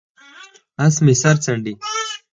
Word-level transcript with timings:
اس 0.85 0.95
مې 1.05 1.13
سر 1.21 1.35
څنډي، 1.43 1.73